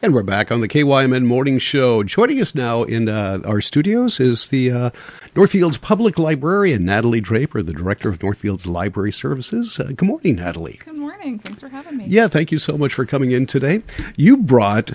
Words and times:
And 0.00 0.14
we're 0.14 0.22
back 0.22 0.52
on 0.52 0.60
the 0.60 0.68
KYMN 0.68 1.24
Morning 1.24 1.58
Show. 1.58 2.04
Joining 2.04 2.40
us 2.40 2.54
now 2.54 2.84
in 2.84 3.08
uh, 3.08 3.40
our 3.44 3.60
studios 3.60 4.20
is 4.20 4.46
the 4.46 4.70
uh, 4.70 4.90
Northfield's 5.34 5.76
public 5.76 6.20
librarian, 6.20 6.84
Natalie 6.84 7.20
Draper, 7.20 7.64
the 7.64 7.72
director 7.72 8.08
of 8.08 8.20
Northfield's 8.20 8.64
Library 8.64 9.10
Services. 9.10 9.80
Uh, 9.80 9.90
good 9.96 10.02
morning, 10.02 10.36
Natalie. 10.36 10.78
Good 10.84 10.94
morning. 10.94 11.40
Thanks 11.40 11.60
for 11.60 11.68
having 11.68 11.96
me. 11.96 12.04
Yeah, 12.06 12.28
thank 12.28 12.52
you 12.52 12.58
so 12.58 12.78
much 12.78 12.94
for 12.94 13.04
coming 13.06 13.32
in 13.32 13.46
today. 13.46 13.82
You 14.14 14.36
brought 14.36 14.92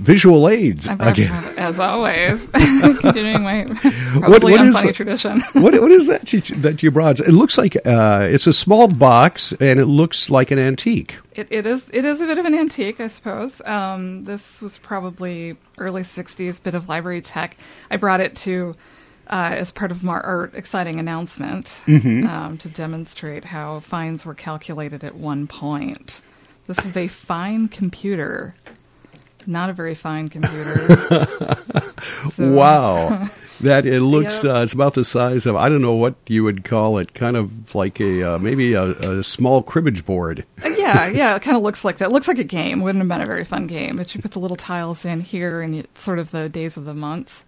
visual 0.00 0.48
aids 0.48 0.88
again, 0.88 1.32
as 1.56 1.78
always. 1.78 2.46
Continuing 3.00 3.42
my 3.42 3.64
probably 3.64 4.52
what, 4.52 4.62
what 4.62 4.72
funny 4.72 4.92
tradition. 4.92 5.40
what, 5.52 5.80
what 5.80 5.92
is 5.92 6.06
that 6.06 6.32
you, 6.32 6.40
that 6.56 6.82
you 6.82 6.90
brought? 6.90 7.20
It 7.20 7.32
looks 7.32 7.58
like 7.58 7.76
uh, 7.86 8.26
it's 8.30 8.46
a 8.46 8.52
small 8.52 8.88
box, 8.88 9.52
and 9.60 9.78
it 9.78 9.86
looks 9.86 10.30
like 10.30 10.50
an 10.50 10.58
antique. 10.58 11.16
It, 11.34 11.48
it 11.50 11.66
is. 11.66 11.90
It 11.92 12.04
is 12.04 12.20
a 12.20 12.26
bit 12.26 12.38
of 12.38 12.46
an 12.46 12.54
antique, 12.54 13.00
I 13.00 13.06
suppose. 13.06 13.60
Um, 13.66 14.24
this 14.24 14.62
was 14.62 14.78
probably 14.78 15.56
early 15.78 16.02
'60s, 16.02 16.62
bit 16.62 16.74
of 16.74 16.88
library 16.88 17.20
tech. 17.20 17.56
I 17.90 17.96
brought 17.96 18.20
it 18.20 18.36
to. 18.36 18.74
Uh, 19.28 19.54
as 19.54 19.70
part 19.70 19.92
of 19.92 20.04
our 20.08 20.50
exciting 20.54 20.98
announcement 20.98 21.80
mm-hmm. 21.86 22.26
um, 22.26 22.58
to 22.58 22.68
demonstrate 22.68 23.44
how 23.44 23.78
fines 23.78 24.26
were 24.26 24.34
calculated 24.34 25.04
at 25.04 25.14
one 25.14 25.46
point. 25.46 26.20
This 26.66 26.84
is 26.84 26.96
a 26.96 27.06
fine 27.06 27.68
computer 27.68 28.56
not 29.46 29.70
a 29.70 29.72
very 29.72 29.94
fine 29.94 30.28
computer. 30.28 31.56
so. 32.30 32.50
Wow. 32.50 33.28
That 33.60 33.84
it 33.84 34.00
looks, 34.00 34.42
yep. 34.42 34.54
uh, 34.54 34.58
it's 34.60 34.72
about 34.72 34.94
the 34.94 35.04
size 35.04 35.44
of, 35.44 35.54
I 35.54 35.68
don't 35.68 35.82
know 35.82 35.92
what 35.92 36.14
you 36.26 36.44
would 36.44 36.64
call 36.64 36.96
it, 36.96 37.12
kind 37.12 37.36
of 37.36 37.74
like 37.74 38.00
a, 38.00 38.22
uh, 38.22 38.38
maybe 38.38 38.72
a, 38.72 38.84
a, 38.84 39.22
small 39.22 39.62
cribbage 39.62 40.06
board. 40.06 40.46
Uh, 40.64 40.68
yeah, 40.68 41.08
yeah, 41.08 41.36
it 41.36 41.42
kind 41.42 41.58
of 41.58 41.62
looks 41.62 41.84
like 41.84 41.98
that. 41.98 42.06
It 42.06 42.10
looks 42.10 42.26
like 42.26 42.38
a 42.38 42.44
game. 42.44 42.80
Wouldn't 42.80 43.02
have 43.02 43.08
been 43.08 43.20
a 43.20 43.26
very 43.26 43.44
fun 43.44 43.66
game. 43.66 43.98
But 43.98 44.14
you 44.14 44.22
put 44.22 44.30
the 44.30 44.38
little 44.38 44.56
tiles 44.56 45.04
in 45.04 45.20
here 45.20 45.60
and 45.60 45.74
it's 45.74 46.00
sort 46.00 46.18
of 46.18 46.30
the 46.30 46.48
days 46.48 46.78
of 46.78 46.86
the 46.86 46.94
month. 46.94 47.44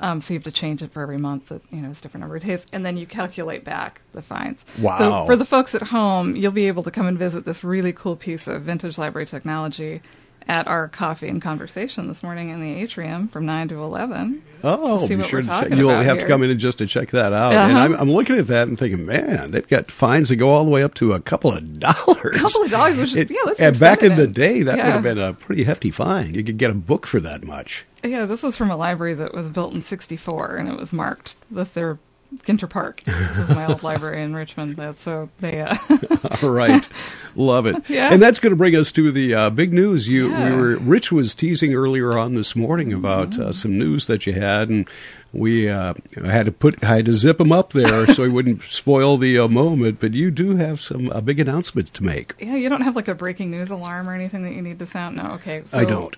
Um, 0.00 0.20
so 0.20 0.34
you 0.34 0.38
have 0.38 0.44
to 0.44 0.52
change 0.52 0.82
it 0.82 0.92
for 0.92 1.02
every 1.02 1.18
month 1.18 1.48
that 1.48 1.62
you 1.72 1.80
know 1.80 1.90
it's 1.90 2.00
different 2.00 2.20
number 2.20 2.36
of 2.36 2.42
days, 2.44 2.64
and 2.72 2.86
then 2.86 2.96
you 2.96 3.04
calculate 3.04 3.64
back 3.64 4.00
the 4.12 4.22
fines. 4.22 4.64
Wow! 4.80 4.96
So 4.96 5.26
for 5.26 5.34
the 5.34 5.44
folks 5.44 5.74
at 5.74 5.82
home, 5.82 6.36
you'll 6.36 6.52
be 6.52 6.68
able 6.68 6.84
to 6.84 6.92
come 6.92 7.06
and 7.06 7.18
visit 7.18 7.44
this 7.44 7.64
really 7.64 7.92
cool 7.92 8.14
piece 8.14 8.46
of 8.46 8.62
vintage 8.62 8.96
library 8.96 9.26
technology 9.26 10.00
at 10.48 10.66
our 10.66 10.88
coffee 10.88 11.28
and 11.28 11.42
conversation 11.42 12.08
this 12.08 12.22
morning 12.22 12.48
in 12.48 12.60
the 12.60 12.74
atrium 12.76 13.28
from 13.28 13.44
9 13.44 13.68
to 13.68 13.82
11. 13.82 14.42
Oh, 14.64 15.06
see 15.06 15.14
what 15.14 15.28
sure 15.28 15.40
we're 15.40 15.42
talking 15.42 15.76
You'll 15.76 15.90
have 15.90 16.16
here. 16.16 16.16
to 16.16 16.26
come 16.26 16.42
in 16.42 16.58
just 16.58 16.78
to 16.78 16.86
check 16.86 17.10
that 17.10 17.32
out. 17.32 17.52
Uh-huh. 17.52 17.68
And 17.68 17.78
I'm, 17.78 17.94
I'm, 17.94 18.10
looking 18.10 18.38
at 18.38 18.46
that 18.46 18.66
and 18.66 18.78
thinking, 18.78 19.04
man, 19.04 19.50
they've 19.50 19.68
got 19.68 19.90
fines 19.90 20.30
that 20.30 20.36
go 20.36 20.48
all 20.48 20.64
the 20.64 20.70
way 20.70 20.82
up 20.82 20.94
to 20.94 21.12
a 21.12 21.20
couple 21.20 21.52
of 21.52 21.78
dollars. 21.78 22.36
A 22.36 22.38
couple 22.38 22.62
of 22.62 22.70
dollars, 22.70 22.98
which 22.98 23.14
is, 23.14 23.30
yeah, 23.30 23.36
that's 23.44 23.60
And 23.60 23.78
back 23.78 24.02
in 24.02 24.16
the 24.16 24.26
day, 24.26 24.62
that 24.62 24.78
yeah. 24.78 24.86
would 24.86 24.92
have 24.94 25.02
been 25.02 25.18
a 25.18 25.34
pretty 25.34 25.64
hefty 25.64 25.90
fine. 25.90 26.34
You 26.34 26.42
could 26.42 26.56
get 26.56 26.70
a 26.70 26.74
book 26.74 27.06
for 27.06 27.20
that 27.20 27.44
much. 27.44 27.84
Yeah, 28.02 28.24
this 28.24 28.42
is 28.42 28.56
from 28.56 28.70
a 28.70 28.76
library 28.76 29.14
that 29.14 29.34
was 29.34 29.50
built 29.50 29.74
in 29.74 29.82
64, 29.82 30.56
and 30.56 30.68
it 30.68 30.76
was 30.76 30.92
marked 30.92 31.34
with 31.50 31.74
their 31.74 31.98
Ginter 32.36 32.68
Park. 32.68 33.02
This 33.28 33.38
is 33.38 33.54
my 33.54 33.66
old 33.66 33.82
library 33.82 34.22
in 34.22 34.34
Richmond. 34.34 34.76
That's 34.76 35.00
so 35.00 35.28
they. 35.40 35.60
Uh 35.60 35.76
All 36.42 36.50
right, 36.50 36.86
love 37.34 37.66
it. 37.66 37.76
Yeah. 37.88 38.12
and 38.12 38.20
that's 38.20 38.38
going 38.38 38.50
to 38.50 38.56
bring 38.56 38.76
us 38.76 38.92
to 38.92 39.10
the 39.10 39.34
uh, 39.34 39.50
big 39.50 39.72
news. 39.72 40.08
You, 40.08 40.30
yeah. 40.30 40.50
we 40.50 40.56
were 40.56 40.76
Rich 40.76 41.10
was 41.10 41.34
teasing 41.34 41.74
earlier 41.74 42.18
on 42.18 42.34
this 42.34 42.54
morning 42.54 42.92
about 42.92 43.30
mm-hmm. 43.30 43.42
uh, 43.42 43.52
some 43.52 43.78
news 43.78 44.06
that 44.06 44.26
you 44.26 44.34
had, 44.34 44.68
and 44.68 44.88
we 45.32 45.68
uh, 45.68 45.94
had 46.22 46.46
to 46.46 46.52
put 46.52 46.82
I 46.84 46.96
had 46.96 47.06
to 47.06 47.14
zip 47.14 47.40
him 47.40 47.50
up 47.50 47.72
there 47.72 48.06
so 48.06 48.24
he 48.24 48.28
wouldn't 48.28 48.62
spoil 48.64 49.16
the 49.16 49.38
uh, 49.38 49.48
moment. 49.48 50.00
But 50.00 50.14
you 50.14 50.30
do 50.30 50.56
have 50.56 50.80
some 50.80 51.10
uh, 51.10 51.20
big 51.20 51.40
announcements 51.40 51.90
to 51.92 52.04
make. 52.04 52.34
Yeah, 52.38 52.56
you 52.56 52.68
don't 52.68 52.82
have 52.82 52.96
like 52.96 53.08
a 53.08 53.14
breaking 53.14 53.50
news 53.50 53.70
alarm 53.70 54.08
or 54.08 54.14
anything 54.14 54.42
that 54.44 54.52
you 54.52 54.62
need 54.62 54.78
to 54.80 54.86
sound. 54.86 55.16
No, 55.16 55.32
okay. 55.32 55.62
So 55.64 55.78
I 55.78 55.84
don't. 55.84 56.16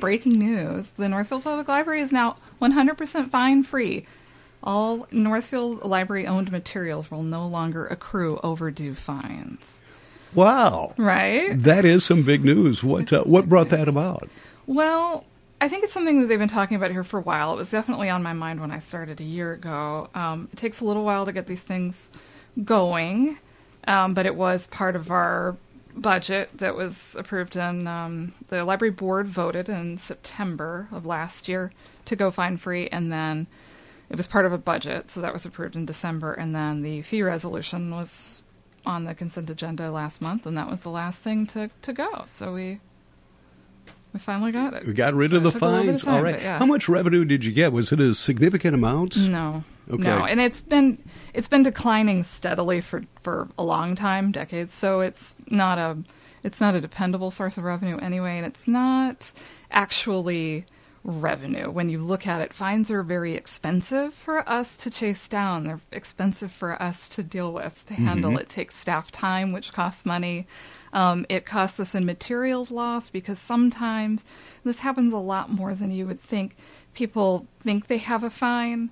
breaking 0.00 0.38
news: 0.38 0.92
the 0.92 1.08
Northfield 1.08 1.44
Public 1.44 1.68
Library 1.68 2.00
is 2.00 2.12
now 2.12 2.36
100% 2.60 3.30
fine 3.30 3.62
free 3.62 4.06
all 4.66 5.06
Northfield 5.12 5.84
Library 5.84 6.26
owned 6.26 6.50
materials 6.50 7.10
will 7.10 7.22
no 7.22 7.46
longer 7.46 7.86
accrue 7.86 8.38
overdue 8.42 8.94
fines. 8.94 9.80
Wow. 10.34 10.92
Right? 10.98 11.62
That 11.62 11.84
is 11.84 12.04
some 12.04 12.24
big 12.24 12.44
news. 12.44 12.82
What 12.82 13.12
uh, 13.12 13.22
what 13.24 13.48
brought 13.48 13.70
news. 13.70 13.78
that 13.78 13.88
about? 13.88 14.28
Well, 14.66 15.24
I 15.60 15.68
think 15.68 15.84
it's 15.84 15.92
something 15.92 16.20
that 16.20 16.26
they've 16.26 16.38
been 16.38 16.48
talking 16.48 16.76
about 16.76 16.90
here 16.90 17.04
for 17.04 17.18
a 17.18 17.22
while. 17.22 17.54
It 17.54 17.56
was 17.56 17.70
definitely 17.70 18.10
on 18.10 18.22
my 18.22 18.34
mind 18.34 18.60
when 18.60 18.70
I 18.70 18.80
started 18.80 19.20
a 19.20 19.24
year 19.24 19.52
ago. 19.52 20.10
Um, 20.14 20.48
it 20.52 20.56
takes 20.56 20.80
a 20.80 20.84
little 20.84 21.04
while 21.04 21.24
to 21.24 21.32
get 21.32 21.46
these 21.46 21.62
things 21.62 22.10
going, 22.62 23.38
um, 23.86 24.12
but 24.12 24.26
it 24.26 24.34
was 24.34 24.66
part 24.66 24.96
of 24.96 25.10
our 25.10 25.56
budget 25.96 26.50
that 26.58 26.74
was 26.74 27.16
approved 27.18 27.56
in 27.56 27.86
um, 27.86 28.34
the 28.48 28.64
library 28.64 28.90
board 28.90 29.28
voted 29.28 29.70
in 29.70 29.96
September 29.96 30.88
of 30.92 31.06
last 31.06 31.48
year 31.48 31.72
to 32.04 32.16
go 32.16 32.30
fine 32.30 32.58
free, 32.58 32.88
and 32.88 33.10
then 33.10 33.46
it 34.08 34.16
was 34.16 34.26
part 34.26 34.46
of 34.46 34.52
a 34.52 34.58
budget, 34.58 35.10
so 35.10 35.20
that 35.20 35.32
was 35.32 35.44
approved 35.44 35.76
in 35.76 35.86
December, 35.86 36.32
and 36.32 36.54
then 36.54 36.82
the 36.82 37.02
fee 37.02 37.22
resolution 37.22 37.90
was 37.90 38.42
on 38.84 39.04
the 39.04 39.14
consent 39.14 39.50
agenda 39.50 39.90
last 39.90 40.22
month, 40.22 40.46
and 40.46 40.56
that 40.56 40.70
was 40.70 40.82
the 40.82 40.90
last 40.90 41.20
thing 41.20 41.46
to, 41.48 41.68
to 41.82 41.92
go. 41.92 42.22
So 42.26 42.52
we 42.52 42.80
we 44.12 44.20
finally 44.20 44.52
got 44.52 44.72
it. 44.72 44.86
We 44.86 44.94
got 44.94 45.12
rid 45.12 45.34
of 45.34 45.42
the 45.42 45.52
fines. 45.52 46.00
Of 46.00 46.06
time, 46.06 46.14
All 46.14 46.22
right. 46.22 46.40
Yeah. 46.40 46.58
How 46.58 46.64
much 46.64 46.88
revenue 46.88 47.26
did 47.26 47.44
you 47.44 47.52
get? 47.52 47.72
Was 47.72 47.92
it 47.92 48.00
a 48.00 48.14
significant 48.14 48.74
amount? 48.74 49.16
No. 49.18 49.62
Okay. 49.90 50.02
No, 50.02 50.24
and 50.24 50.40
it's 50.40 50.62
been 50.62 50.98
it's 51.34 51.48
been 51.48 51.62
declining 51.62 52.24
steadily 52.24 52.80
for, 52.80 53.04
for 53.20 53.48
a 53.58 53.62
long 53.62 53.94
time, 53.94 54.32
decades. 54.32 54.72
So 54.72 55.00
it's 55.00 55.36
not 55.48 55.78
a 55.78 55.98
it's 56.42 56.62
not 56.62 56.74
a 56.74 56.80
dependable 56.80 57.30
source 57.30 57.58
of 57.58 57.64
revenue 57.64 57.98
anyway, 57.98 58.38
and 58.38 58.46
it's 58.46 58.66
not 58.66 59.32
actually 59.70 60.64
revenue. 61.06 61.70
When 61.70 61.88
you 61.88 61.98
look 61.98 62.26
at 62.26 62.40
it, 62.40 62.52
fines 62.52 62.90
are 62.90 63.02
very 63.02 63.34
expensive 63.34 64.12
for 64.12 64.46
us 64.48 64.76
to 64.78 64.90
chase 64.90 65.28
down. 65.28 65.64
They're 65.64 65.80
expensive 65.92 66.50
for 66.50 66.80
us 66.82 67.08
to 67.10 67.22
deal 67.22 67.52
with, 67.52 67.84
to 67.86 67.94
handle. 67.94 68.32
Mm-hmm. 68.32 68.40
It 68.40 68.48
takes 68.48 68.76
staff 68.76 69.12
time, 69.12 69.52
which 69.52 69.72
costs 69.72 70.04
money. 70.04 70.46
Um, 70.92 71.24
it 71.28 71.46
costs 71.46 71.78
us 71.78 71.94
in 71.94 72.04
materials 72.04 72.70
loss 72.70 73.08
because 73.08 73.38
sometimes 73.38 74.24
this 74.64 74.80
happens 74.80 75.12
a 75.12 75.18
lot 75.18 75.50
more 75.50 75.74
than 75.74 75.90
you 75.90 76.06
would 76.06 76.20
think. 76.20 76.56
People 76.94 77.46
think 77.60 77.86
they 77.86 77.98
have 77.98 78.24
a 78.24 78.30
fine, 78.30 78.90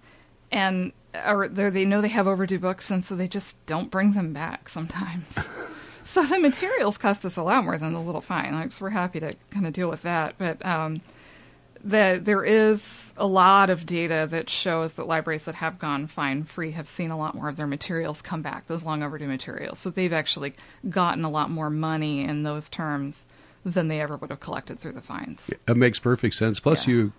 and 0.53 0.93
or 1.27 1.49
they 1.49 1.85
know 1.85 2.01
they 2.01 2.09
have 2.09 2.29
overdue 2.29 2.59
books, 2.59 2.91
and 2.91 3.05
so 3.05 3.17
they 3.17 3.29
just 3.29 3.57
don't 3.67 3.91
bring 3.91 4.13
them 4.13 4.33
back 4.33 4.69
sometimes. 4.69 5.39
so 6.05 6.23
the 6.25 6.39
materials 6.39 6.99
cost 6.99 7.25
us 7.25 7.37
a 7.37 7.43
lot 7.43 7.65
more 7.65 7.79
than 7.79 7.93
the 7.93 8.01
little 8.01 8.21
fine. 8.21 8.55
Like, 8.55 8.73
so 8.73 8.85
we're 8.85 8.91
happy 8.91 9.21
to 9.21 9.35
kind 9.51 9.67
of 9.67 9.73
deal 9.73 9.89
with 9.89 10.03
that, 10.03 10.37
but. 10.39 10.65
Um, 10.65 11.01
that 11.85 12.25
there 12.25 12.43
is 12.43 13.13
a 13.17 13.27
lot 13.27 13.69
of 13.69 13.85
data 13.85 14.27
that 14.31 14.49
shows 14.49 14.95
that 14.95 15.07
libraries 15.07 15.45
that 15.45 15.55
have 15.57 15.79
gone 15.79 16.07
fine 16.07 16.43
free 16.45 16.71
have 16.73 16.89
seen 16.89 17.11
a 17.11 17.17
lot 17.19 17.35
more 17.35 17.49
of 17.49 17.57
their 17.57 17.67
materials 17.67 18.23
come 18.23 18.41
back, 18.41 18.67
those 18.67 18.85
long 18.85 19.03
overdue 19.03 19.29
materials. 19.29 19.79
So 19.79 19.91
they've 19.91 20.13
actually 20.13 20.55
gotten 20.89 21.25
a 21.25 21.31
lot 21.31 21.51
more 21.51 21.69
money 21.71 22.25
in 22.25 22.43
those 22.43 22.69
terms 22.71 23.27
than 23.65 23.89
they 23.89 24.01
ever 24.01 24.17
would 24.17 24.31
have 24.31 24.41
collected 24.41 24.79
through 24.79 24.93
the 24.93 25.03
fines. 25.03 25.51
It 25.69 25.77
makes 25.77 25.99
perfect 25.99 26.35
sense. 26.35 26.59
Plus, 26.59 26.87
Yeah. 26.87 26.95
you 26.95 27.13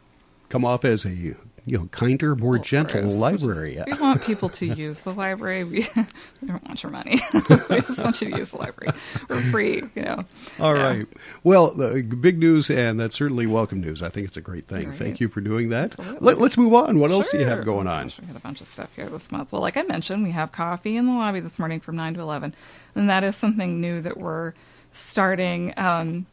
come 0.50 0.66
off 0.66 0.84
as 0.84 1.06
a 1.06 1.36
you 1.66 1.78
know 1.78 1.88
kinder, 1.92 2.36
more 2.36 2.54
Well, 2.54 2.62
gentle 2.62 3.10
library. 3.10 3.70
We, 3.70 3.76
just- 3.76 3.88
we 3.92 3.94
want 4.00 4.22
people 4.22 4.50
to 4.50 4.66
use 4.68 5.00
the 5.02 5.12
library. 5.14 5.64
We, 5.64 5.88
we 6.42 6.48
don't 6.48 6.64
want 6.66 6.84
your 6.84 6.92
money. 6.92 7.20
we 7.70 7.82
just 7.82 8.04
want 8.04 8.22
you 8.22 8.30
to 8.32 8.38
use 8.38 8.52
the 8.52 8.58
library. 8.58 8.94
We're 9.30 9.42
free, 9.52 9.84
you 9.96 10.02
know. 10.04 10.24
All 10.60 10.76
Yeah. 10.76 10.88
right. 10.88 11.08
Well, 11.44 11.72
the 11.74 12.02
big 12.04 12.38
news, 12.40 12.70
and 12.70 13.00
that's 13.00 13.16
certainly 13.16 13.48
welcome 13.48 13.82
news. 13.82 14.02
I 14.04 14.10
think 14.10 14.28
it's 14.28 14.38
a 14.38 14.42
great 14.42 14.68
thing. 14.68 14.90
Right. 14.90 14.96
Thank 14.98 15.20
you 15.20 15.28
for 15.28 15.42
doing 15.42 15.70
that. 15.70 15.98
Let, 16.22 16.38
us 16.40 16.58
move 16.58 16.74
on. 16.74 17.00
What 17.00 17.12
else 17.12 17.30
do 17.30 17.38
you 17.40 17.46
have 17.46 17.66
going 17.66 17.88
on? 17.88 18.12
we 18.22 18.28
got 18.28 18.36
a 18.36 18.40
bunch 18.40 18.62
of 18.62 18.68
stuff 18.68 18.90
here 18.96 19.08
this 19.08 19.32
month. 19.32 19.52
Well, 19.52 19.62
like 19.62 19.78
I 19.78 19.84
mentioned, 19.84 20.24
we 20.24 20.32
have 20.32 20.52
coffee 20.52 20.96
in 20.98 21.06
the 21.08 21.14
lobby 21.14 21.40
this 21.40 21.58
morning 21.58 21.80
from 21.80 21.96
9 21.96 22.14
to 22.16 22.20
11. 22.22 22.54
And 22.96 23.10
that 23.10 23.24
is 23.24 23.36
something 23.36 23.82
new 23.82 24.02
that 24.02 24.18
we're 24.18 24.54
starting. 24.92 25.74
Um, 25.78 26.26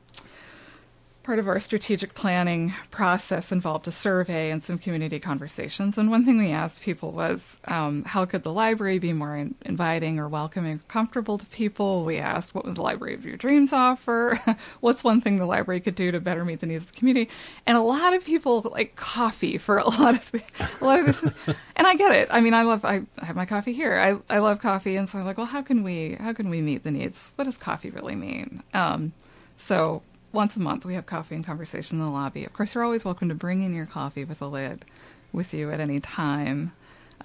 part 1.22 1.38
of 1.38 1.47
our 1.47 1.60
strategic 1.60 2.15
planning 2.15 2.74
process 2.91 3.53
involved 3.53 3.86
a 3.86 3.92
survey 3.92 4.51
and 4.51 4.63
some 4.63 4.78
community 4.78 5.21
conversations. 5.21 5.97
And 5.97 6.10
one 6.10 6.24
thing 6.24 6.39
we 6.39 6.51
asked 6.51 6.83
people 6.83 7.13
was 7.13 7.59
um, 7.66 8.04
how 8.04 8.24
could 8.24 8.42
the 8.42 8.53
library 8.53 8.98
be 8.98 9.13
more 9.13 9.36
in- 9.36 9.54
inviting 9.63 10.19
or 10.19 10.28
welcoming, 10.28 10.77
or 10.77 10.80
comfortable 10.89 11.39
to 11.39 11.47
people? 11.47 12.04
We 12.04 12.19
asked 12.19 12.54
what 12.54 12.65
would 12.65 12.74
the 12.74 12.83
library 12.83 13.15
of 13.15 13.24
your 13.24 13.36
dreams 13.36 13.72
offer? 13.72 14.39
What's 14.80 15.04
one 15.04 15.21
thing 15.21 15.36
the 15.36 15.47
library 15.47 15.80
could 15.80 15.95
do 15.95 16.10
to 16.10 16.21
better 16.21 16.45
meet 16.45 16.60
the 16.60 16.66
needs 16.66 16.84
of 16.84 16.92
the 16.92 16.98
community? 16.98 17.30
And 17.66 17.77
a 17.77 17.83
lot 17.83 18.15
of 18.15 18.24
people 18.24 18.63
like 18.72 18.97
coffee 18.97 19.59
for 19.59 19.78
a 19.78 19.84
lot 19.89 20.15
of 20.15 20.30
the, 20.33 20.42
a 20.80 20.84
lot 20.84 21.01
of 21.01 21.07
this. 21.07 21.24
Is, 21.24 21.33
and 21.77 21.86
I 21.86 21.95
get 21.95 22.15
it. 22.15 22.28
I 22.30 22.41
mean, 22.41 22.54
I 22.54 22.63
love 22.63 22.84
I, 22.84 23.03
I 23.19 23.24
have 23.24 23.36
my 23.36 23.47
coffee 23.47 23.72
here. 23.72 23.97
I 23.98 24.34
I 24.34 24.39
love 24.39 24.60
coffee, 24.60 24.97
and 24.97 25.09
so 25.09 25.19
I'm 25.19 25.24
like, 25.24 25.39
well, 25.39 25.47
how 25.47 25.63
can 25.63 25.83
we 25.83 26.16
how 26.19 26.33
can 26.33 26.51
we 26.51 26.60
meet 26.60 26.83
the 26.83 26.91
needs? 26.91 27.33
What 27.36 27.45
does 27.45 27.59
coffee 27.59 27.91
really 27.91 28.16
mean? 28.16 28.63
Um, 28.74 29.13
so 29.57 30.03
once 30.33 30.57
a 30.57 30.61
month 30.61 30.84
we 30.84 30.95
have 30.95 31.07
coffee 31.07 31.34
and 31.34 31.45
conversation 31.45 31.99
in 31.99 32.05
the 32.05 32.11
lobby. 32.11 32.45
Of 32.45 32.53
course, 32.53 32.75
you're 32.75 32.84
always 32.84 33.05
welcome 33.05 33.29
to 33.29 33.34
bring 33.34 33.63
in 33.63 33.75
your 33.75 33.87
coffee 33.87 34.25
with 34.25 34.41
a 34.43 34.47
lid 34.47 34.84
with 35.33 35.55
you 35.55 35.71
at 35.71 35.81
any 35.81 35.99
time. 35.99 36.73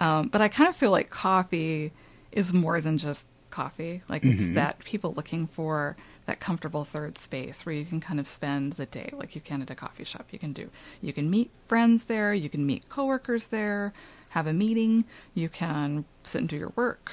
Um, 0.00 0.28
but 0.28 0.40
I 0.40 0.48
kind 0.48 0.68
of 0.68 0.76
feel 0.76 0.90
like 0.90 1.10
coffee 1.10 1.92
is 2.32 2.52
more 2.54 2.80
than 2.80 2.98
just 2.98 3.26
coffee. 3.50 4.02
Like 4.08 4.24
it's 4.24 4.44
that 4.54 4.78
people 4.80 5.14
looking 5.14 5.46
for 5.46 5.96
that 6.26 6.40
comfortable 6.40 6.84
third 6.84 7.18
space 7.18 7.64
where 7.64 7.74
you 7.74 7.84
can 7.86 8.00
kind 8.00 8.20
of 8.20 8.26
spend 8.26 8.74
the 8.74 8.86
day 8.86 9.10
like 9.14 9.34
you 9.34 9.40
can 9.40 9.62
at 9.62 9.70
a 9.70 9.74
coffee 9.74 10.04
shop. 10.04 10.26
You 10.30 10.38
can 10.38 10.52
do 10.52 10.70
you 11.00 11.12
can 11.12 11.30
meet 11.30 11.50
friends 11.66 12.04
there, 12.04 12.34
you 12.34 12.50
can 12.50 12.66
meet 12.66 12.88
coworkers 12.88 13.48
there, 13.48 13.92
have 14.30 14.46
a 14.46 14.52
meeting, 14.52 15.04
you 15.34 15.48
can 15.48 16.04
sit 16.22 16.40
and 16.40 16.48
do 16.48 16.56
your 16.56 16.72
work. 16.76 17.12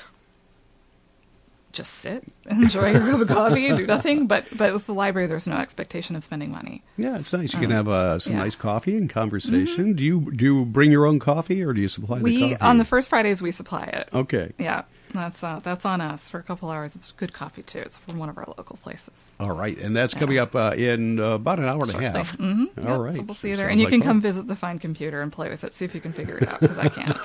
Just 1.75 1.95
sit, 1.95 2.23
enjoy 2.49 2.91
your 2.93 3.01
cup 3.01 3.19
of 3.19 3.27
coffee, 3.27 3.67
do 3.67 3.85
nothing. 3.95 4.27
But 4.27 4.45
but 4.57 4.73
with 4.73 4.85
the 4.87 4.93
library, 4.93 5.27
there's 5.27 5.45
no 5.45 5.57
expectation 5.57 6.15
of 6.15 6.23
spending 6.23 6.49
money. 6.49 6.81
Yeah, 6.97 7.17
it's 7.17 7.33
nice. 7.33 7.53
You 7.53 7.59
can 7.59 7.69
Um, 7.71 7.75
have 7.75 7.87
uh, 7.89 8.19
some 8.19 8.33
yeah. 8.33 8.39
nice 8.39 8.55
coffee 8.55 8.95
and 8.95 9.09
conversation. 9.09 9.93
Do 9.93 10.03
you 10.03 10.31
do 10.33 10.45
you 10.45 10.65
bring 10.65 10.89
your 10.89 11.05
own 11.05 11.19
coffee 11.19 11.61
or 11.63 11.73
do 11.73 11.81
you 11.81 11.89
supply 11.89 12.19
the 12.19 12.23
We 12.23 12.39
coffee? 12.53 12.61
on 12.61 12.77
the 12.77 12.85
first 12.85 13.09
Fridays 13.09 13.41
we 13.41 13.51
supply 13.51 13.83
it. 13.83 14.07
Okay. 14.13 14.53
Yeah, 14.57 14.83
that's 15.15 15.43
uh, 15.43 15.59
that's 15.63 15.85
on 15.85 16.01
us 16.01 16.29
for 16.29 16.37
a 16.39 16.43
couple 16.43 16.69
hours. 16.69 16.95
It's 16.95 17.11
good 17.13 17.33
coffee 17.33 17.63
too. 17.63 17.79
It's 17.79 17.97
from 17.97 18.17
one 18.19 18.29
of 18.29 18.37
our 18.37 18.45
local 18.57 18.77
places. 18.77 19.35
All 19.39 19.51
right, 19.51 19.77
and 19.77 19.95
that's 19.95 20.13
coming 20.13 20.37
up 20.37 20.55
uh, 20.55 20.73
in 20.77 21.19
uh, 21.19 21.31
about 21.35 21.59
an 21.59 21.65
hour 21.65 21.81
and 21.83 21.95
a 21.95 22.01
half. 22.11 22.37
Mhm. 22.37 22.85
All 22.85 22.91
Yep, 22.91 22.99
right. 22.99 23.11
So 23.15 23.21
we'll 23.23 23.33
see 23.33 23.49
you 23.49 23.55
there, 23.55 23.69
and 23.69 23.79
you 23.79 23.85
like 23.85 23.91
can 23.93 24.01
fun. 24.01 24.07
come 24.09 24.21
visit 24.21 24.47
the 24.47 24.55
fine 24.55 24.79
computer 24.79 25.21
and 25.21 25.31
play 25.31 25.49
with 25.49 25.63
it. 25.63 25.73
See 25.73 25.85
if 25.85 25.95
you 25.95 26.01
can 26.01 26.13
figure 26.13 26.37
it 26.37 26.47
out 26.47 26.59
because 26.59 26.77
I 26.77 26.89
can't. 26.89 27.17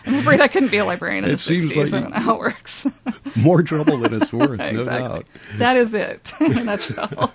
I'm 0.06 0.14
afraid 0.16 0.40
I 0.40 0.48
couldn't 0.48 0.70
be 0.70 0.78
a 0.78 0.84
librarian 0.84 1.24
in 1.24 1.30
It 1.30 1.32
the 1.34 1.38
seems 1.38 1.68
60s. 1.72 1.76
like 1.76 1.94
I 1.94 2.00
don't 2.00 2.10
know 2.10 2.18
how 2.20 2.34
it 2.34 2.38
works. 2.40 2.86
More 3.36 3.62
trouble 3.62 3.98
than 3.98 4.14
it's 4.20 4.32
worth, 4.32 4.58
no 4.58 4.64
exactly. 4.66 5.08
doubt. 5.08 5.26
That 5.58 5.76
is 5.76 5.94
it 5.94 6.32
in 6.40 6.58
a 6.58 6.64
nutshell. 6.64 7.32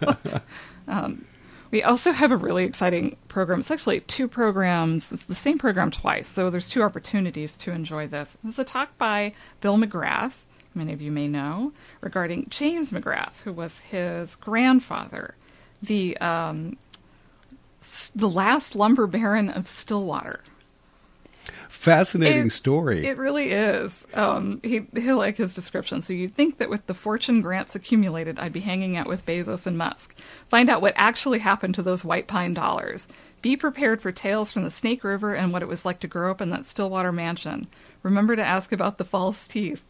um, 0.87 1.25
we 1.73 1.81
also 1.81 2.11
have 2.11 2.31
a 2.31 2.37
really 2.37 2.65
exciting 2.65 3.17
program. 3.29 3.59
It's 3.59 3.71
actually 3.71 4.01
two 4.01 4.27
programs. 4.27 5.11
It's 5.11 5.25
the 5.25 5.33
same 5.33 5.57
program 5.57 5.89
twice, 5.89 6.27
so 6.27 6.51
there's 6.51 6.69
two 6.69 6.83
opportunities 6.83 7.57
to 7.57 7.71
enjoy 7.71 8.05
this. 8.05 8.37
This 8.43 8.53
is 8.53 8.59
a 8.59 8.63
talk 8.63 8.95
by 8.99 9.33
Bill 9.59 9.77
McGrath, 9.77 10.45
many 10.75 10.93
of 10.93 11.01
you 11.01 11.11
may 11.11 11.27
know, 11.27 11.73
regarding 11.99 12.45
James 12.51 12.91
McGrath, 12.91 13.41
who 13.41 13.51
was 13.51 13.79
his 13.79 14.35
grandfather, 14.35 15.33
the 15.81 16.15
um, 16.17 16.77
the 18.15 18.29
last 18.29 18.75
lumber 18.75 19.07
baron 19.07 19.49
of 19.49 19.67
Stillwater. 19.67 20.41
Fascinating 21.69 22.47
It- 22.47 22.51
story. 22.53 23.05
It 23.05 23.17
really 23.17 23.51
is. 23.51 24.07
Um, 24.13 24.61
he 24.63 24.85
he 24.93 25.11
like 25.13 25.35
his 25.37 25.53
description. 25.53 26.01
So 26.01 26.13
you'd 26.13 26.35
think 26.35 26.57
that 26.57 26.69
with 26.69 26.85
the 26.87 26.93
fortune 26.93 27.41
grants 27.41 27.75
accumulated, 27.75 28.39
I'd 28.39 28.53
be 28.53 28.61
hanging 28.61 28.95
out 28.95 29.07
with 29.07 29.25
Bezos 29.25 29.65
and 29.67 29.77
Musk. 29.77 30.15
Find 30.47 30.69
out 30.69 30.81
what 30.81 30.93
actually 30.95 31.39
happened 31.39 31.75
to 31.75 31.81
those 31.81 32.05
white 32.05 32.27
pine 32.27 32.53
dollars. 32.53 33.07
Be 33.41 33.57
prepared 33.57 34.01
for 34.01 34.11
tales 34.11 34.51
from 34.51 34.63
the 34.63 34.69
Snake 34.69 35.03
River 35.03 35.33
and 35.35 35.51
what 35.51 35.61
it 35.61 35.67
was 35.67 35.83
like 35.83 35.99
to 36.01 36.07
grow 36.07 36.31
up 36.31 36.39
in 36.39 36.49
that 36.51 36.65
Stillwater 36.65 37.11
mansion. 37.11 37.67
Remember 38.01 38.35
to 38.35 38.43
ask 38.43 38.71
about 38.71 38.97
the 38.97 39.03
false 39.05 39.47
teeth, 39.47 39.83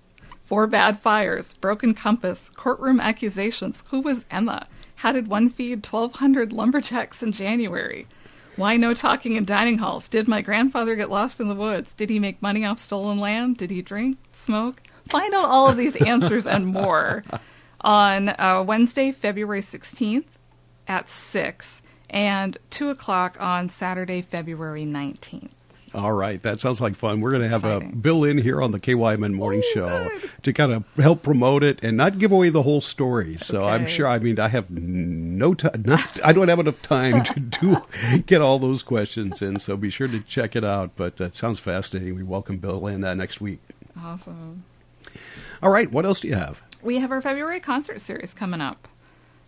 four 0.44 0.66
bad 0.66 1.00
fires, 1.00 1.54
broken 1.54 1.94
compass, 1.94 2.50
courtroom 2.56 3.00
accusations. 3.00 3.84
Who 3.90 4.02
was 4.02 4.26
Emma? 4.32 4.68
How 4.98 5.12
did 5.12 5.28
one 5.28 5.50
feed 5.50 5.84
twelve 5.84 6.14
hundred 6.14 6.52
lumberjacks 6.54 7.22
in 7.22 7.32
January? 7.32 8.08
Why 8.56 8.78
no 8.78 8.94
talking 8.94 9.36
in 9.36 9.46
dining 9.46 9.80
halls? 9.80 10.08
Did 10.08 10.28
my 10.28 10.42
grandfather 10.42 10.96
get 10.96 11.10
lost 11.10 11.40
in 11.40 11.48
the 11.48 11.56
woods? 11.56 11.94
Did 11.94 12.10
he 12.10 12.20
make 12.20 12.42
money 12.42 12.64
off 12.66 12.78
stolen 12.78 13.20
land? 13.20 13.58
Did 13.58 13.72
he 13.72 13.82
drink, 13.82 14.18
smoke? 14.32 14.82
Find 15.10 15.34
out 15.34 15.46
all 15.46 15.68
of 15.68 15.78
these 15.78 15.96
answers 15.96 16.46
and 16.46 16.68
more 16.68 17.24
on 17.82 18.30
uh, 18.30 18.64
Wednesday, 18.66 19.12
February 19.12 19.62
16th 19.62 20.26
at 20.88 21.10
6 21.10 21.82
and 22.10 22.58
2 22.70 22.90
o'clock 22.90 23.38
on 23.40 23.70
Saturday, 23.70 24.22
February 24.22 24.86
19th. 24.86 25.50
All 25.94 26.12
right, 26.12 26.42
that 26.42 26.60
sounds 26.60 26.82
like 26.82 26.96
fun. 26.96 27.20
We're 27.20 27.32
going 27.32 27.44
to 27.44 27.50
have 27.50 27.64
Exciting. 27.64 28.00
Bill 28.00 28.24
in 28.24 28.40
here 28.40 28.62
on 28.62 28.72
the 28.72 28.80
KYMN 28.80 29.34
Morning 29.34 29.62
Oh, 29.64 29.72
Show 29.74 30.10
to 30.42 30.52
kind 30.54 30.72
of 30.74 30.84
help 30.96 31.22
promote 31.22 31.62
it 31.64 31.84
and 31.84 31.96
not 31.96 32.18
give 32.18 32.32
away 32.32 32.50
the 32.50 32.64
whole 32.64 32.82
story. 32.82 33.38
So 33.38 33.64
I'm 33.64 33.86
sure. 33.86 34.08
I 34.08 34.18
mean, 34.18 34.40
I 34.40 34.48
have 34.48 34.72
no 34.72 35.54
time. 35.54 35.84
Not, 35.86 36.26
I 36.26 36.34
don't 36.34 36.48
have 36.48 36.60
enough 36.60 36.82
time 36.82 37.24
to 37.24 37.40
do 38.12 38.22
get 38.26 38.42
all 38.42 38.58
those 38.58 38.82
questions 38.82 39.42
in. 39.44 39.60
So 39.60 39.78
be 39.78 39.92
sure 39.92 40.08
to 40.08 40.20
check 40.22 40.56
it 40.56 40.64
out. 40.64 40.92
But 40.96 41.18
that 41.18 41.36
sounds 41.36 41.60
fascinating. 41.60 42.16
We 42.16 42.24
welcome 42.24 42.58
Bill 42.58 42.88
in 42.88 43.04
uh, 43.04 43.14
next 43.14 43.40
week. 43.40 43.60
Awesome. 44.02 44.64
All 45.62 45.70
right, 45.70 45.92
what 45.92 46.06
else 46.06 46.20
do 46.22 46.28
you 46.28 46.36
have? 46.36 46.62
We 46.82 46.98
have 46.98 47.12
our 47.12 47.22
February 47.22 47.60
concert 47.60 48.02
series 48.02 48.34
coming 48.34 48.62
up. 48.62 48.88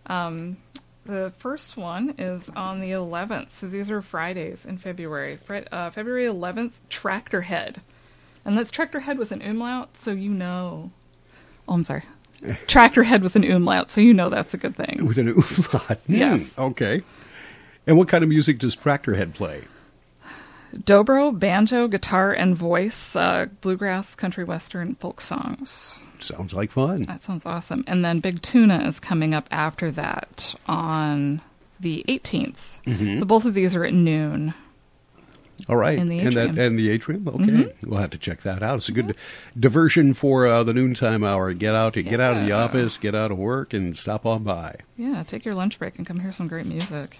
Um, 0.06 0.58
the 1.06 1.32
first 1.38 1.76
one 1.76 2.14
is 2.18 2.50
on 2.50 2.80
the 2.80 2.90
11th. 2.90 3.52
So 3.52 3.68
these 3.68 3.90
are 3.90 4.02
Fridays 4.02 4.66
in 4.66 4.78
February. 4.78 5.38
Uh, 5.72 5.90
February 5.90 6.24
11th, 6.24 6.72
Tractor 6.88 7.42
Head. 7.42 7.80
And 8.44 8.56
that's 8.56 8.70
Tractor 8.70 9.00
Head 9.00 9.18
with 9.18 9.32
an 9.32 9.42
umlaut, 9.42 9.96
so 9.96 10.12
you 10.12 10.30
know. 10.30 10.90
Oh, 11.68 11.74
I'm 11.74 11.84
sorry. 11.84 12.04
Tractor 12.66 13.02
Head 13.02 13.22
with 13.22 13.34
an 13.36 13.44
umlaut, 13.44 13.90
so 13.90 14.00
you 14.00 14.14
know 14.14 14.28
that's 14.28 14.54
a 14.54 14.58
good 14.58 14.76
thing. 14.76 15.04
With 15.06 15.18
an 15.18 15.28
umlaut? 15.28 15.98
Yes. 16.06 16.58
Okay. 16.58 17.02
And 17.86 17.96
what 17.96 18.08
kind 18.08 18.22
of 18.22 18.28
music 18.28 18.58
does 18.58 18.76
Tractorhead 18.76 19.34
play? 19.34 19.62
Dobro, 20.74 21.36
banjo, 21.38 21.88
guitar, 21.88 22.32
and 22.32 22.56
voice, 22.56 23.16
uh, 23.16 23.46
bluegrass, 23.60 24.14
country, 24.14 24.44
western, 24.44 24.94
folk 24.96 25.20
songs. 25.20 26.02
Sounds 26.18 26.52
like 26.54 26.70
fun. 26.72 27.04
That 27.04 27.22
sounds 27.22 27.46
awesome. 27.46 27.84
And 27.86 28.04
then 28.04 28.20
Big 28.20 28.42
Tuna 28.42 28.86
is 28.86 29.00
coming 29.00 29.34
up 29.34 29.48
after 29.50 29.90
that 29.92 30.54
on 30.66 31.40
the 31.80 32.04
18th. 32.08 33.18
So 33.18 33.24
both 33.24 33.44
of 33.44 33.54
these 33.54 33.74
are 33.74 33.84
at 33.84 33.92
noon. 33.94 34.54
All 35.70 35.76
right, 35.76 35.98
In 35.98 36.10
the 36.10 36.18
and 36.20 36.36
that 36.36 36.50
atrium. 36.50 36.66
and 36.66 36.78
the 36.78 36.90
atrium. 36.90 37.28
Okay, 37.28 37.72
we'll 37.86 37.98
have 37.98 38.10
to 38.10 38.18
check 38.18 38.42
that 38.42 38.62
out. 38.62 38.76
It's 38.76 38.90
a 38.90 38.92
good 38.92 39.16
diversion 39.58 40.12
for 40.12 40.46
uh, 40.46 40.62
the 40.64 40.74
noontime 40.74 41.24
hour. 41.24 41.54
Get 41.54 41.74
out, 41.74 41.94
get 41.94 42.20
out 42.20 42.36
of 42.36 42.44
the 42.44 42.52
office, 42.52 42.98
get 42.98 43.14
out 43.14 43.30
of 43.30 43.38
work, 43.38 43.72
and 43.72 43.96
stop 43.96 44.26
on 44.26 44.42
by. 44.44 44.76
Yeah, 44.98 45.22
take 45.26 45.46
your 45.46 45.54
lunch 45.54 45.78
break 45.78 45.96
and 45.96 46.06
come 46.06 46.20
hear 46.20 46.30
some 46.32 46.46
great 46.46 46.66
music 46.66 47.18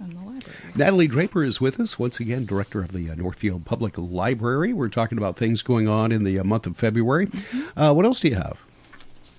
in 0.00 0.14
the 0.14 0.20
library. 0.20 0.56
Natalie 0.74 1.08
Draper 1.08 1.42
is 1.44 1.60
with 1.60 1.80
us 1.80 1.98
once 1.98 2.20
again, 2.20 2.46
director 2.46 2.80
of 2.82 2.92
the 2.92 3.10
uh, 3.10 3.14
Northfield 3.14 3.64
Public 3.64 3.94
Library. 3.96 4.72
We're 4.72 4.88
talking 4.88 5.18
about 5.18 5.36
things 5.36 5.62
going 5.62 5.88
on 5.88 6.12
in 6.12 6.24
the 6.24 6.38
uh, 6.38 6.44
month 6.44 6.66
of 6.66 6.76
February. 6.76 7.28
Uh, 7.76 7.92
what 7.92 8.04
else 8.04 8.20
do 8.20 8.28
you 8.28 8.36
have? 8.36 8.58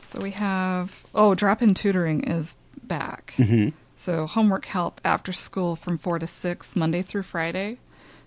So 0.04 0.20
we 0.20 0.32
have 0.32 1.06
oh, 1.14 1.36
drop-in 1.36 1.76
tutoring 1.76 2.24
is 2.24 2.56
back. 2.84 3.36
So 3.96 4.26
homework 4.26 4.66
help 4.66 5.02
after 5.04 5.32
school 5.34 5.76
from 5.76 5.98
four 5.98 6.20
to 6.20 6.28
six, 6.28 6.76
Monday 6.76 7.02
through 7.02 7.24
Friday. 7.24 7.78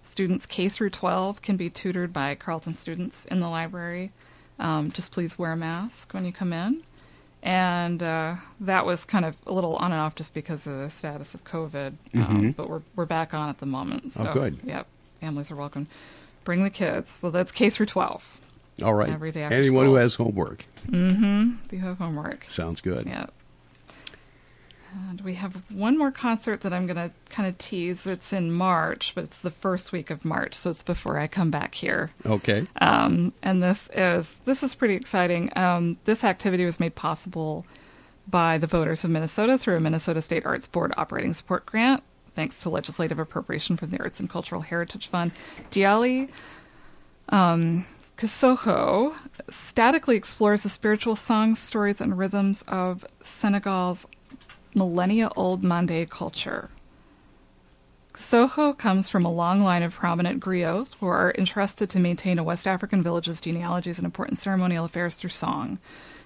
Students 0.02 0.46
K 0.46 0.69
through 0.69 0.90
twelve 0.90 1.43
can 1.43 1.56
be 1.56 1.70
tutored 1.70 2.12
by 2.12 2.34
Carleton 2.34 2.75
students 2.75 3.25
in 3.25 3.40
the 3.40 3.49
library. 3.49 4.12
Um, 4.58 4.93
just 4.93 5.12
please 5.12 5.38
wear 5.38 5.52
a 5.52 5.56
mask 5.56 6.12
when 6.12 6.25
you 6.25 6.32
come 6.32 6.52
in. 6.52 6.82
And 7.43 8.03
uh, 8.03 8.37
that 8.61 8.87
was 8.87 9.05
kind 9.05 9.25
of 9.25 9.35
a 9.47 9.53
little 9.53 9.75
on 9.77 9.91
and 9.91 10.00
off 10.00 10.15
just 10.15 10.33
because 10.33 10.67
of 10.67 10.79
the 10.79 10.89
status 10.91 11.35
of 11.35 11.43
COVID. 11.44 11.94
Um, 12.15 12.53
but 12.56 12.69
we're 12.69 12.83
we're 12.94 13.05
back 13.06 13.34
on 13.34 13.49
at 13.49 13.58
the 13.58 13.67
moment. 13.67 14.13
So, 14.13 14.29
Oh, 14.29 14.32
good. 14.32 14.61
Yep, 14.65 14.87
families 15.20 15.51
are 15.51 15.56
welcome. 15.56 15.89
Bring 16.44 16.63
the 16.63 16.70
kids. 16.70 17.11
So 17.11 17.31
that's 17.31 17.51
K 17.51 17.69
through 17.70 17.87
twelve. 17.87 18.39
All 18.82 18.94
right, 18.94 19.11
Every 19.11 19.32
day 19.32 19.43
anyone 19.43 19.87
who 19.87 19.94
has 19.96 20.15
homework 20.15 20.65
Mm-hmm. 20.89 21.51
Do 21.69 21.77
you 21.77 21.82
have 21.82 21.99
homework? 21.99 22.46
sounds 22.49 22.81
good. 22.81 23.06
Yeah. 23.06 23.27
And 24.94 25.20
we 25.22 25.34
have 25.34 25.63
one 25.70 25.96
more 25.96 26.11
concert 26.11 26.61
that 26.63 26.72
I'm 26.72 26.87
going 26.87 26.96
to 26.96 27.15
kind 27.31 27.49
of 27.49 27.56
tease. 27.58 28.06
It's 28.06 28.32
in 28.32 28.53
March, 28.53 29.15
but 29.15 29.25
it's 29.25 29.39
the 29.39 29.51
first 29.51 29.93
week 29.93 30.11
of 30.11 30.25
March, 30.25 30.55
so 30.55 30.70
it's 30.70 30.82
before 30.82 31.19
I 31.19 31.27
come 31.27 31.51
back 31.51 31.75
here. 31.75 32.11
Okay, 32.27 32.67
Um, 32.81 33.32
and 33.43 33.63
this 33.63 33.89
is 33.94 34.41
this 34.44 34.63
is 34.63 34.75
pretty 34.75 34.94
exciting. 34.94 35.51
Um, 35.56 35.96
this 36.05 36.25
activity 36.25 36.65
was 36.65 36.79
made 36.79 36.94
possible 36.94 37.65
by 38.29 38.58
the 38.58 38.67
voters 38.67 39.03
of 39.05 39.11
Minnesota 39.11 39.56
through 39.58 39.77
a 39.77 39.81
Minnesota 39.81 40.20
State 40.20 40.44
Arts 40.46 40.67
Board 40.67 40.93
operating 40.96 41.32
support 41.32 41.67
grant, 41.67 42.03
thanks 42.34 42.61
to 42.63 42.70
legislative 42.70 43.19
appropriation 43.19 43.77
from 43.77 43.91
the 43.91 43.99
Arts 44.01 44.20
and 44.20 44.29
Cultural 44.29 44.61
Heritage 44.61 45.08
Fund. 45.08 45.32
Diali 45.70 46.29
um, 47.31 47.87
Cissokho 48.17 49.15
statically 49.49 50.15
explores 50.17 50.63
the 50.63 50.69
spiritual 50.69 51.17
songs, 51.17 51.58
stories, 51.58 52.01
and 52.01 52.17
rhythms 52.17 52.63
of 52.69 53.05
Senegal's 53.20 54.06
millennia-old 54.74 55.62
Mande 55.62 56.08
culture. 56.08 56.70
Cissokho 58.14 58.76
comes 58.76 59.08
from 59.08 59.24
a 59.24 59.32
long 59.32 59.62
line 59.62 59.82
of 59.82 59.94
prominent 59.94 60.43
griots 60.43 60.91
who 61.00 61.06
are 61.06 61.34
entrusted 61.38 61.88
to 61.91 61.98
maintain 61.98 62.38
a 62.38 62.44
West 62.44 62.67
African 62.67 63.02
village's 63.02 63.41
genealogies 63.41 63.98
and 63.98 64.05
important 64.05 64.38
ceremonial 64.38 64.84
affairs 64.84 65.17
through 65.17 65.31
song. 65.31 65.79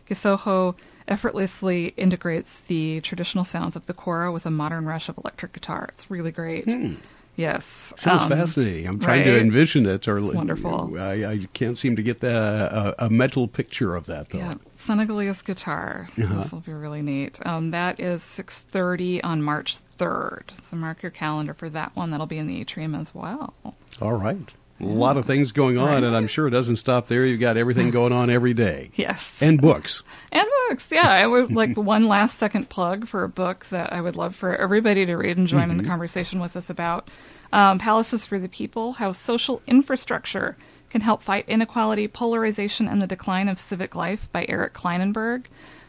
Cissokho 0.08 0.76
effortlessly 1.08 1.88
integrates 1.96 2.60
the 2.66 3.00
traditional 3.02 3.44
sounds 3.44 3.76
of 3.76 3.86
the 3.86 3.94
kora 3.94 4.32
with 4.32 4.46
a 4.46 4.50
modern 4.50 4.84
rush 4.84 5.08
of 5.08 5.18
electric 5.18 5.52
guitar. 5.52 5.86
It's 5.92 6.10
really 6.10 6.32
great. 6.32 6.64
Hmm. 6.64 6.94
Yes. 7.36 7.92
sounds 7.96 8.22
Um, 8.22 8.30
fascinating. 8.30 8.86
I'm 8.86 8.98
trying 8.98 9.24
to 9.24 9.38
envision 9.38 9.86
it. 9.86 10.08
Or 10.08 10.16
It's 10.18 10.28
wonderful. 10.28 10.98
I, 10.98 11.24
I 11.24 11.38
can't 11.52 11.76
seem 11.76 11.94
to 11.96 12.02
get 12.02 12.20
the, 12.20 12.94
a, 12.98 13.06
a 13.06 13.10
mental 13.10 13.46
picture 13.46 13.94
of 13.94 14.06
that 14.06 14.30
though. 14.30 14.38
Yeah, 14.38 14.54
Senegalese 14.74 15.42
guitar. 15.42 16.06
So 16.08 16.24
Uh-huh. 16.24 16.36
This 16.42 16.52
will 16.52 16.60
be 16.60 16.72
really 16.72 17.02
neat. 17.02 17.38
Um, 17.46 17.70
that 17.72 18.00
is 18.00 18.22
6.30 18.22 19.20
on 19.22 19.42
March 19.42 19.76
3rd. 19.98 20.62
So 20.62 20.76
mark 20.76 21.02
your 21.02 21.10
calendar 21.10 21.54
for 21.54 21.68
that 21.70 21.94
one. 21.94 22.10
That'll 22.10 22.26
be 22.26 22.38
in 22.38 22.46
the 22.46 22.60
atrium 22.60 22.94
as 22.94 23.14
well. 23.14 23.54
All 24.00 24.14
right. 24.14 24.52
A 24.78 24.84
lot 24.84 25.16
of 25.16 25.24
things 25.24 25.52
going 25.52 25.78
on, 25.78 25.86
Right. 25.86 26.02
and 26.04 26.14
I'm 26.14 26.26
sure 26.26 26.46
it 26.46 26.50
doesn't 26.50 26.76
stop 26.76 27.08
there. 27.08 27.24
You've 27.24 27.40
got 27.40 27.56
everything 27.56 27.90
going 27.90 28.12
on 28.12 28.28
every 28.30 28.52
day. 28.54 28.90
Yes. 28.96 29.40
And 29.40 29.60
books. 29.60 30.02
And 30.32 30.46
books, 30.68 30.90
yeah. 30.92 31.08
I 31.08 31.26
would 31.26 31.50
like 31.54 31.76
one 31.76 32.08
last 32.08 32.36
second 32.38 32.68
plug 32.68 33.06
for 33.08 33.24
a 33.24 33.28
book 33.28 33.66
that 33.70 33.92
I 33.92 34.00
would 34.02 34.16
love 34.16 34.34
for 34.36 34.54
everybody 34.54 35.06
to 35.06 35.16
read 35.16 35.38
and 35.38 35.46
join 35.46 35.70
in 35.70 35.78
the 35.78 35.84
conversation 35.84 36.40
with 36.40 36.56
us 36.56 36.68
about. 36.68 37.08
Um, 37.52 37.78
Palaces 37.78 38.26
for 38.26 38.38
the 38.38 38.48
People 38.48 38.92
How 38.92 39.12
Social 39.12 39.62
Infrastructure 39.66 40.56
Can 40.90 41.00
Help 41.00 41.22
Fight 41.22 41.48
Inequality, 41.48 42.08
Polarization, 42.08 42.86
and 42.88 43.00
the 43.00 43.06
Decline 43.06 43.48
of 43.48 43.58
Civic 43.58 43.94
Life 43.94 44.28
by 44.32 44.44
Eric 44.48 44.74
Klinenberg. 44.74 45.44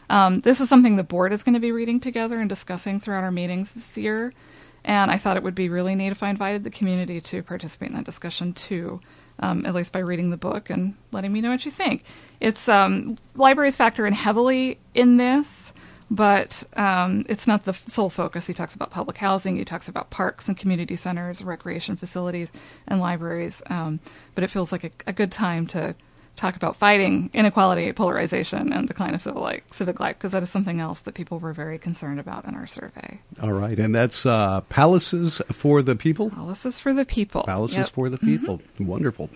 Um, 0.08 0.40
this 0.40 0.60
is 0.62 0.68
something 0.70 0.96
the 0.96 1.02
board 1.04 1.32
is 1.34 1.42
going 1.42 1.54
to 1.54 1.60
be 1.60 1.72
reading 1.72 2.00
together 2.00 2.40
and 2.40 2.48
discussing 2.48 3.00
throughout 3.00 3.24
our 3.24 3.30
meetings 3.32 3.74
this 3.74 3.98
year. 3.98 4.32
And 4.88 5.10
I 5.10 5.18
thought 5.18 5.36
it 5.36 5.42
would 5.42 5.54
be 5.54 5.68
really 5.68 5.94
neat 5.94 6.12
if 6.12 6.22
I 6.22 6.30
invited 6.30 6.64
the 6.64 6.70
community 6.70 7.20
to 7.20 7.42
participate 7.42 7.90
in 7.90 7.96
that 7.96 8.06
discussion 8.06 8.54
too, 8.54 9.02
um, 9.38 9.66
at 9.66 9.74
least 9.74 9.92
by 9.92 9.98
reading 9.98 10.30
the 10.30 10.38
book 10.38 10.70
and 10.70 10.94
letting 11.12 11.30
me 11.30 11.42
know 11.42 11.50
what 11.50 11.66
you 11.66 11.70
think. 11.70 12.04
It's 12.40 12.70
um, 12.70 13.18
libraries 13.36 13.76
factor 13.76 14.06
in 14.06 14.14
heavily 14.14 14.78
in 14.94 15.18
this, 15.18 15.74
but 16.10 16.64
um, 16.72 17.26
it's 17.28 17.46
not 17.46 17.64
the 17.64 17.74
sole 17.74 18.08
focus. 18.08 18.46
He 18.46 18.54
talks 18.54 18.74
about 18.74 18.90
public 18.90 19.18
housing, 19.18 19.56
he 19.56 19.64
talks 19.66 19.88
about 19.88 20.08
parks 20.08 20.48
and 20.48 20.56
community 20.56 20.96
centers, 20.96 21.44
recreation 21.44 21.94
facilities, 21.94 22.50
and 22.86 22.98
libraries. 22.98 23.60
Um, 23.66 24.00
but 24.34 24.42
it 24.42 24.48
feels 24.48 24.72
like 24.72 24.84
a, 24.84 24.90
a 25.06 25.12
good 25.12 25.30
time 25.30 25.66
to 25.66 25.94
talk 26.38 26.56
about 26.56 26.76
fighting 26.76 27.28
inequality, 27.34 27.92
polarization, 27.92 28.72
and 28.72 28.86
decline 28.88 29.14
of 29.14 29.20
civil 29.20 29.42
life, 29.42 29.62
civic 29.70 30.00
life, 30.00 30.16
because 30.16 30.32
that 30.32 30.42
is 30.42 30.50
something 30.50 30.80
else 30.80 31.00
that 31.00 31.14
people 31.14 31.38
were 31.38 31.52
very 31.52 31.78
concerned 31.78 32.20
about 32.20 32.44
in 32.46 32.54
our 32.54 32.66
survey. 32.66 33.18
All 33.42 33.52
right, 33.52 33.78
and 33.78 33.94
that's 33.94 34.24
uh, 34.24 34.60
Palaces 34.68 35.42
for 35.52 35.82
the 35.82 35.96
People. 35.96 36.30
Palaces 36.30 36.78
for 36.80 36.94
the 36.94 37.04
people. 37.04 37.42
Palaces 37.42 37.76
Yep. 37.78 37.88
for 37.90 38.08
the 38.08 38.18
People. 38.18 38.60
Wonderful. 38.78 39.28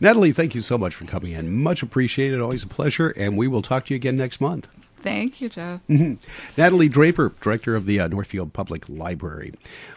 Natalie, 0.00 0.32
thank 0.32 0.54
you 0.54 0.60
so 0.60 0.78
much 0.78 0.94
for 0.94 1.04
coming 1.04 1.32
in. 1.32 1.62
Much 1.62 1.82
appreciated. 1.82 2.40
Always 2.40 2.62
a 2.62 2.68
pleasure, 2.68 3.10
and 3.16 3.36
we 3.36 3.48
will 3.48 3.62
talk 3.62 3.86
to 3.86 3.94
you 3.94 3.96
again 3.96 4.16
next 4.16 4.40
month. 4.40 4.68
Thank 5.02 5.42
you, 5.42 5.50
Joe. 5.50 5.80
Natalie 6.56 6.88
Draper, 6.88 7.32
director 7.42 7.76
of 7.76 7.84
the 7.84 8.00
uh, 8.00 8.08
Northfield 8.08 8.54
Public 8.54 8.88
Library. 8.88 9.52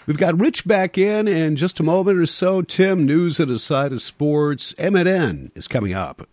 We've 0.05 0.17
got 0.17 0.37
Rich 0.37 0.67
back 0.67 0.97
in 0.97 1.29
in 1.29 1.55
just 1.55 1.79
a 1.79 1.83
moment 1.83 2.17
or 2.19 2.25
so. 2.25 2.61
Tim, 2.61 3.05
news 3.05 3.39
at 3.39 3.47
a 3.47 3.57
side 3.57 3.93
of 3.93 4.01
sports. 4.01 4.75
M&N 4.77 5.51
is 5.55 5.67
coming 5.69 5.93
up. 5.93 6.27